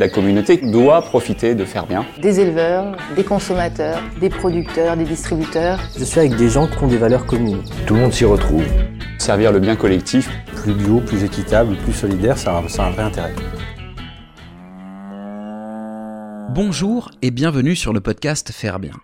La 0.00 0.08
communauté 0.08 0.56
doit 0.56 1.02
profiter 1.02 1.54
de 1.54 1.66
faire 1.66 1.86
bien. 1.86 2.06
Des 2.22 2.40
éleveurs, 2.40 2.96
des 3.16 3.22
consommateurs, 3.22 4.00
des 4.18 4.30
producteurs, 4.30 4.96
des 4.96 5.04
distributeurs. 5.04 5.78
Je 5.94 6.04
suis 6.04 6.20
avec 6.20 6.36
des 6.36 6.48
gens 6.48 6.66
qui 6.66 6.82
ont 6.82 6.86
des 6.86 6.96
valeurs 6.96 7.26
communes. 7.26 7.62
Tout 7.86 7.96
le 7.96 8.00
monde 8.00 8.12
s'y 8.14 8.24
retrouve. 8.24 8.64
Servir 9.18 9.52
le 9.52 9.60
bien 9.60 9.76
collectif. 9.76 10.30
Plus 10.56 10.72
bio, 10.72 11.00
plus 11.00 11.22
équitable, 11.22 11.76
plus 11.76 11.92
solidaire, 11.92 12.38
ça 12.38 12.56
a, 12.56 12.60
un 12.60 12.90
vrai 12.92 13.02
intérêt. 13.02 13.34
Bonjour 16.54 17.10
et 17.20 17.30
bienvenue 17.30 17.76
sur 17.76 17.92
le 17.92 18.00
podcast 18.00 18.52
Faire 18.52 18.78
bien. 18.78 18.94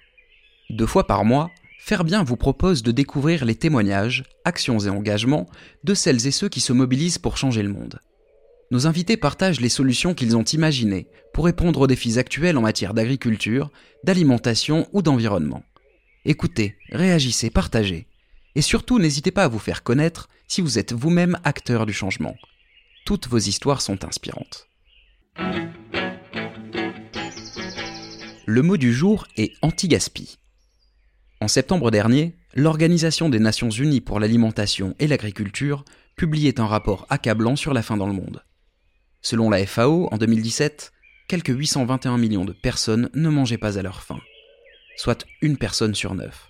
Deux 0.71 0.87
fois 0.87 1.07
par 1.07 1.27
mois, 1.27 1.51
Faire 1.79 2.05
bien 2.05 2.25
vous 2.25 2.37
propose 2.37 2.83
de 2.83 2.91
découvrir 2.91 3.45
les 3.45 3.55
témoignages, 3.55 4.25
actions 4.47 4.79
et 4.79 4.89
engagements 4.89 5.45
de 5.85 5.93
celles 5.93 6.27
et 6.27 6.31
ceux 6.31 6.49
qui 6.49 6.61
se 6.61 6.73
mobilisent 6.73 7.19
pour 7.19 7.37
changer 7.37 7.63
le 7.63 7.69
monde. 7.69 8.01
Nos 8.73 8.89
invités 8.89 9.17
partagent 9.17 9.61
les 9.61 9.69
solutions 9.69 10.13
qu'ils 10.13 10.37
ont 10.37 10.43
imaginées 10.43 11.07
pour 11.33 11.45
répondre 11.45 11.81
aux 11.81 11.87
défis 11.87 12.19
actuels 12.19 12.59
en 12.59 12.63
matière 12.63 12.95
d'agriculture, 12.95 13.71
d'alimentation 14.03 14.89
ou 14.93 15.03
d'environnement. 15.03 15.63
Écoutez, 16.25 16.77
réagissez, 16.91 17.51
partagez. 17.51 18.09
Et 18.57 18.63
surtout, 18.63 18.99
n'hésitez 18.99 19.31
pas 19.31 19.45
à 19.45 19.49
vous 19.49 19.61
faire 19.61 19.85
connaître 19.85 20.29
si 20.49 20.61
vous 20.61 20.79
êtes 20.79 20.93
vous-même 20.93 21.39
acteur 21.45 21.87
du 21.87 21.93
changement. 21.93 22.35
Toutes 23.05 23.29
vos 23.29 23.39
histoires 23.39 23.81
sont 23.81 24.05
inspirantes. 24.05 24.67
Le 28.47 28.63
mot 28.63 28.77
du 28.77 28.93
jour 28.93 29.29
est 29.37 29.53
anti-gaspi. 29.63 30.39
En 31.41 31.49
septembre 31.49 31.93
dernier, 31.93 32.35
l'Organisation 32.55 33.29
des 33.29 33.39
Nations 33.39 33.71
Unies 33.71 34.01
pour 34.01 34.19
l'alimentation 34.19 34.97
et 34.99 35.07
l'agriculture 35.07 35.85
publiait 36.17 36.59
un 36.59 36.67
rapport 36.67 37.07
accablant 37.11 37.55
sur 37.55 37.75
la 37.75 37.83
faim 37.83 37.97
dans 37.97 38.07
le 38.07 38.13
monde. 38.15 38.43
Selon 39.29 39.51
la 39.51 39.67
FAO, 39.67 40.09
en 40.13 40.19
2017, 40.19 40.93
quelques 41.27 41.49
821 41.49 42.17
millions 42.17 42.45
de 42.45 42.53
personnes 42.53 43.11
ne 43.13 43.29
mangeaient 43.29 43.59
pas 43.59 43.77
à 43.77 43.83
leur 43.83 44.01
faim, 44.01 44.21
soit 44.97 45.27
une 45.43 45.57
personne 45.57 45.97
sur 45.97 46.15
neuf. 46.15 46.47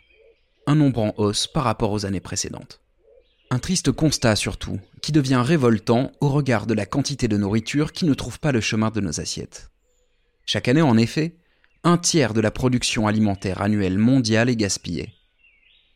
Un 0.66 0.74
nombre 0.74 1.00
en 1.00 1.14
hausse 1.16 1.46
par 1.46 1.64
rapport 1.64 1.90
aux 1.90 2.04
années 2.04 2.20
précédentes. 2.20 2.82
Un 3.48 3.60
triste 3.60 3.92
constat 3.92 4.36
surtout, 4.36 4.78
qui 5.00 5.10
devient 5.10 5.42
révoltant 5.42 6.12
au 6.20 6.28
regard 6.28 6.66
de 6.66 6.74
la 6.74 6.84
quantité 6.84 7.28
de 7.28 7.38
nourriture 7.38 7.92
qui 7.92 8.04
ne 8.04 8.12
trouve 8.12 8.40
pas 8.40 8.52
le 8.52 8.60
chemin 8.60 8.90
de 8.90 9.00
nos 9.00 9.22
assiettes. 9.22 9.70
Chaque 10.44 10.68
année, 10.68 10.82
en 10.82 10.98
effet, 10.98 11.34
un 11.82 11.96
tiers 11.96 12.34
de 12.34 12.42
la 12.42 12.50
production 12.50 13.06
alimentaire 13.06 13.62
annuelle 13.62 13.96
mondiale 13.96 14.50
est 14.50 14.56
gaspillée. 14.56 15.14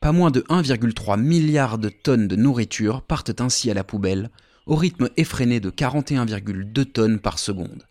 Pas 0.00 0.12
moins 0.12 0.30
de 0.30 0.40
1,3 0.48 1.20
milliard 1.20 1.76
de 1.76 1.90
tonnes 1.90 2.26
de 2.26 2.36
nourriture 2.36 3.02
partent 3.02 3.38
ainsi 3.42 3.70
à 3.70 3.74
la 3.74 3.84
poubelle 3.84 4.30
au 4.66 4.76
rythme 4.76 5.08
effréné 5.16 5.60
de 5.60 5.70
41,2 5.70 6.84
tonnes 6.84 7.18
par 7.18 7.38
seconde, 7.38 7.86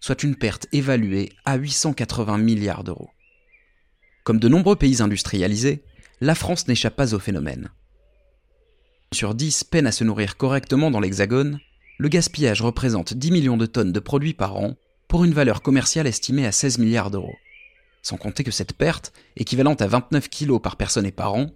soit 0.00 0.22
une 0.22 0.36
perte 0.36 0.66
évaluée 0.72 1.32
à 1.44 1.56
880 1.56 2.38
milliards 2.38 2.84
d'euros. 2.84 3.10
Comme 4.24 4.38
de 4.38 4.48
nombreux 4.48 4.76
pays 4.76 5.00
industrialisés, 5.00 5.82
la 6.20 6.34
France 6.34 6.68
n'échappe 6.68 6.96
pas 6.96 7.14
au 7.14 7.18
phénomène. 7.18 7.70
Sur 9.12 9.34
10 9.34 9.64
peinent 9.64 9.86
à 9.86 9.92
se 9.92 10.04
nourrir 10.04 10.36
correctement 10.36 10.90
dans 10.90 11.00
l'Hexagone, 11.00 11.60
le 11.98 12.08
gaspillage 12.08 12.60
représente 12.60 13.14
10 13.14 13.30
millions 13.30 13.56
de 13.56 13.66
tonnes 13.66 13.92
de 13.92 14.00
produits 14.00 14.34
par 14.34 14.56
an 14.56 14.76
pour 15.08 15.24
une 15.24 15.32
valeur 15.32 15.62
commerciale 15.62 16.06
estimée 16.06 16.46
à 16.46 16.52
16 16.52 16.78
milliards 16.78 17.10
d'euros. 17.10 17.36
Sans 18.02 18.16
compter 18.16 18.44
que 18.44 18.50
cette 18.50 18.74
perte, 18.74 19.12
équivalente 19.36 19.82
à 19.82 19.86
29 19.86 20.28
kg 20.28 20.60
par 20.60 20.76
personne 20.76 21.06
et 21.06 21.12
par 21.12 21.34
an, 21.34 21.50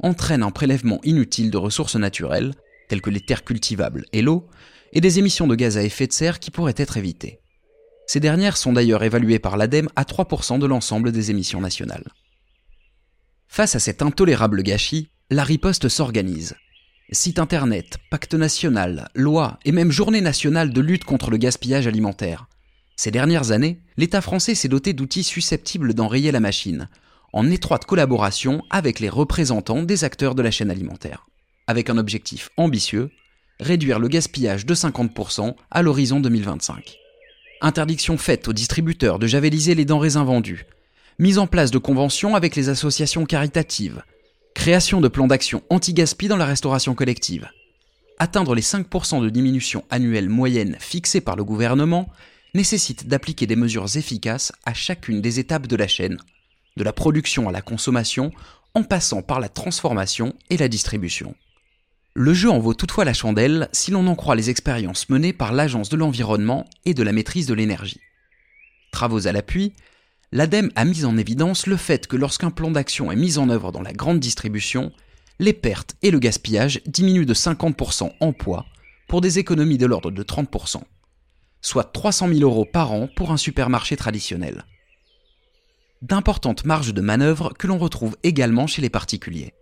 entraîne 0.00 0.42
un 0.42 0.50
prélèvement 0.50 1.00
inutile 1.04 1.50
de 1.50 1.56
ressources 1.56 1.96
naturelles 1.96 2.54
telles 2.88 3.02
que 3.02 3.10
les 3.10 3.20
terres 3.20 3.44
cultivables 3.44 4.04
et 4.12 4.22
l'eau, 4.22 4.48
et 4.92 5.00
des 5.00 5.18
émissions 5.18 5.46
de 5.46 5.54
gaz 5.54 5.76
à 5.76 5.82
effet 5.82 6.06
de 6.06 6.12
serre 6.12 6.40
qui 6.40 6.50
pourraient 6.50 6.74
être 6.76 6.96
évitées. 6.96 7.40
Ces 8.06 8.20
dernières 8.20 8.56
sont 8.56 8.72
d'ailleurs 8.72 9.02
évaluées 9.02 9.38
par 9.38 9.56
l'ADEME 9.56 9.88
à 9.96 10.04
3% 10.04 10.58
de 10.58 10.66
l'ensemble 10.66 11.12
des 11.12 11.30
émissions 11.30 11.60
nationales. 11.60 12.06
Face 13.48 13.74
à 13.74 13.80
cet 13.80 14.00
intolérable 14.00 14.62
gâchis, 14.62 15.10
la 15.30 15.44
riposte 15.44 15.88
s'organise. 15.88 16.54
Site 17.10 17.38
internet, 17.38 17.98
pacte 18.10 18.34
national, 18.34 19.08
loi 19.14 19.58
et 19.64 19.72
même 19.72 19.90
journée 19.90 20.20
nationale 20.20 20.72
de 20.72 20.80
lutte 20.80 21.04
contre 21.04 21.30
le 21.30 21.36
gaspillage 21.36 21.86
alimentaire. 21.86 22.48
Ces 22.96 23.10
dernières 23.10 23.50
années, 23.50 23.80
l'État 23.96 24.20
français 24.20 24.54
s'est 24.54 24.68
doté 24.68 24.92
d'outils 24.92 25.24
susceptibles 25.24 25.94
d'enrayer 25.94 26.32
la 26.32 26.40
machine, 26.40 26.88
en 27.32 27.50
étroite 27.50 27.84
collaboration 27.84 28.62
avec 28.70 29.00
les 29.00 29.08
représentants 29.08 29.82
des 29.82 30.04
acteurs 30.04 30.34
de 30.34 30.42
la 30.42 30.50
chaîne 30.50 30.70
alimentaire 30.70 31.26
avec 31.66 31.90
un 31.90 31.98
objectif 31.98 32.50
ambitieux, 32.56 33.10
réduire 33.60 33.98
le 33.98 34.08
gaspillage 34.08 34.66
de 34.66 34.74
50% 34.74 35.54
à 35.70 35.82
l'horizon 35.82 36.20
2025. 36.20 36.98
Interdiction 37.62 38.18
faite 38.18 38.48
aux 38.48 38.52
distributeurs 38.52 39.18
de 39.18 39.26
javeliser 39.26 39.74
les 39.74 39.84
denrées 39.84 40.16
invendues, 40.16 40.66
mise 41.18 41.38
en 41.38 41.46
place 41.46 41.70
de 41.70 41.78
conventions 41.78 42.34
avec 42.34 42.54
les 42.54 42.68
associations 42.68 43.24
caritatives, 43.24 44.02
création 44.54 45.00
de 45.00 45.08
plans 45.08 45.26
d'action 45.26 45.62
anti-gaspi 45.70 46.28
dans 46.28 46.36
la 46.36 46.44
restauration 46.44 46.94
collective. 46.94 47.48
Atteindre 48.18 48.54
les 48.54 48.62
5% 48.62 49.22
de 49.22 49.30
diminution 49.30 49.84
annuelle 49.90 50.28
moyenne 50.28 50.76
fixée 50.80 51.20
par 51.20 51.36
le 51.36 51.44
gouvernement 51.44 52.08
nécessite 52.54 53.06
d'appliquer 53.06 53.46
des 53.46 53.56
mesures 53.56 53.96
efficaces 53.96 54.52
à 54.64 54.72
chacune 54.72 55.20
des 55.20 55.40
étapes 55.40 55.66
de 55.66 55.76
la 55.76 55.88
chaîne, 55.88 56.18
de 56.76 56.84
la 56.84 56.92
production 56.92 57.48
à 57.48 57.52
la 57.52 57.62
consommation, 57.62 58.32
en 58.74 58.82
passant 58.82 59.22
par 59.22 59.40
la 59.40 59.48
transformation 59.48 60.34
et 60.50 60.56
la 60.56 60.68
distribution. 60.68 61.34
Le 62.18 62.32
jeu 62.32 62.48
en 62.48 62.58
vaut 62.58 62.72
toutefois 62.72 63.04
la 63.04 63.12
chandelle 63.12 63.68
si 63.72 63.90
l'on 63.90 64.06
en 64.06 64.14
croit 64.14 64.36
les 64.36 64.48
expériences 64.48 65.10
menées 65.10 65.34
par 65.34 65.52
l'Agence 65.52 65.90
de 65.90 65.96
l'environnement 65.96 66.64
et 66.86 66.94
de 66.94 67.02
la 67.02 67.12
maîtrise 67.12 67.46
de 67.46 67.52
l'énergie. 67.52 68.00
Travaux 68.90 69.26
à 69.26 69.32
l'appui, 69.32 69.74
l'ADEME 70.32 70.70
a 70.76 70.86
mis 70.86 71.04
en 71.04 71.18
évidence 71.18 71.66
le 71.66 71.76
fait 71.76 72.06
que 72.06 72.16
lorsqu'un 72.16 72.50
plan 72.50 72.70
d'action 72.70 73.12
est 73.12 73.16
mis 73.16 73.36
en 73.36 73.50
œuvre 73.50 73.70
dans 73.70 73.82
la 73.82 73.92
grande 73.92 74.18
distribution, 74.18 74.92
les 75.40 75.52
pertes 75.52 75.96
et 76.00 76.10
le 76.10 76.18
gaspillage 76.18 76.80
diminuent 76.86 77.26
de 77.26 77.34
50% 77.34 78.10
en 78.18 78.32
poids 78.32 78.64
pour 79.08 79.20
des 79.20 79.38
économies 79.38 79.76
de 79.76 79.84
l'ordre 79.84 80.10
de 80.10 80.22
30%, 80.22 80.80
soit 81.60 81.84
300 81.84 82.28
000 82.28 82.40
euros 82.40 82.64
par 82.64 82.92
an 82.92 83.10
pour 83.14 83.30
un 83.30 83.36
supermarché 83.36 83.94
traditionnel. 83.94 84.64
D'importantes 86.00 86.64
marges 86.64 86.94
de 86.94 87.02
manœuvre 87.02 87.52
que 87.58 87.66
l'on 87.66 87.76
retrouve 87.76 88.16
également 88.22 88.66
chez 88.66 88.80
les 88.80 88.88
particuliers. 88.88 89.52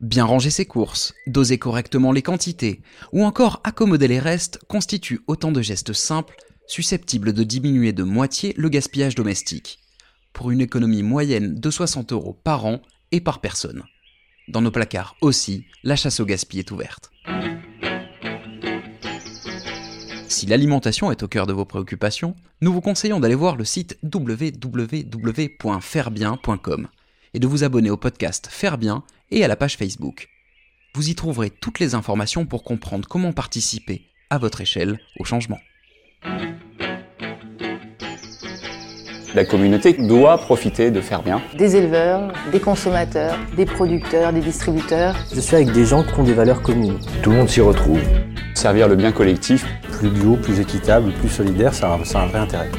Bien 0.00 0.24
ranger 0.24 0.50
ses 0.50 0.64
courses, 0.64 1.12
doser 1.26 1.58
correctement 1.58 2.12
les 2.12 2.22
quantités, 2.22 2.82
ou 3.12 3.24
encore 3.24 3.60
accommoder 3.64 4.06
les 4.06 4.20
restes 4.20 4.60
constituent 4.68 5.22
autant 5.26 5.50
de 5.50 5.60
gestes 5.60 5.92
simples 5.92 6.36
susceptibles 6.68 7.32
de 7.32 7.42
diminuer 7.42 7.92
de 7.92 8.04
moitié 8.04 8.54
le 8.56 8.68
gaspillage 8.68 9.16
domestique, 9.16 9.80
pour 10.32 10.52
une 10.52 10.60
économie 10.60 11.02
moyenne 11.02 11.58
de 11.58 11.70
60 11.70 12.12
euros 12.12 12.40
par 12.44 12.64
an 12.64 12.80
et 13.10 13.20
par 13.20 13.40
personne. 13.40 13.82
Dans 14.46 14.60
nos 14.60 14.70
placards 14.70 15.16
aussi, 15.20 15.64
la 15.82 15.96
chasse 15.96 16.20
au 16.20 16.24
gaspillage 16.24 16.66
est 16.66 16.70
ouverte. 16.70 17.10
Si 20.28 20.46
l'alimentation 20.46 21.10
est 21.10 21.24
au 21.24 21.28
cœur 21.28 21.48
de 21.48 21.52
vos 21.52 21.64
préoccupations, 21.64 22.36
nous 22.60 22.72
vous 22.72 22.80
conseillons 22.80 23.18
d'aller 23.18 23.34
voir 23.34 23.56
le 23.56 23.64
site 23.64 23.98
www.fairebien.com 24.04 26.88
et 27.34 27.38
de 27.38 27.46
vous 27.46 27.64
abonner 27.64 27.90
au 27.90 27.96
podcast 27.96 28.48
Faire 28.50 28.78
Bien 28.78 29.02
et 29.30 29.44
à 29.44 29.48
la 29.48 29.56
page 29.56 29.76
Facebook. 29.76 30.28
Vous 30.94 31.10
y 31.10 31.14
trouverez 31.14 31.50
toutes 31.50 31.78
les 31.78 31.94
informations 31.94 32.46
pour 32.46 32.64
comprendre 32.64 33.06
comment 33.08 33.32
participer, 33.32 34.02
à 34.30 34.38
votre 34.38 34.60
échelle, 34.60 34.98
au 35.18 35.24
changement. 35.24 35.58
La 39.34 39.44
communauté 39.44 39.92
doit 39.92 40.38
profiter 40.38 40.90
de 40.90 41.00
faire 41.00 41.22
bien. 41.22 41.42
Des 41.56 41.76
éleveurs, 41.76 42.32
des 42.50 42.60
consommateurs, 42.60 43.38
des 43.56 43.66
producteurs, 43.66 44.32
des 44.32 44.40
distributeurs. 44.40 45.14
Je 45.32 45.40
suis 45.40 45.54
avec 45.54 45.70
des 45.72 45.84
gens 45.84 46.02
qui 46.02 46.18
ont 46.18 46.24
des 46.24 46.32
valeurs 46.32 46.62
communes. 46.62 46.98
Tout 47.22 47.30
le 47.30 47.36
monde 47.36 47.48
s'y 47.48 47.60
retrouve. 47.60 48.00
Servir 48.54 48.88
le 48.88 48.96
bien 48.96 49.12
collectif. 49.12 49.66
Plus 49.92 50.10
bio, 50.10 50.36
plus 50.36 50.58
équitable, 50.60 51.12
plus 51.12 51.28
solidaire, 51.28 51.74
ça 51.74 51.92
a 51.92 51.94
un 51.94 52.26
vrai 52.26 52.38
intérêt. 52.38 52.70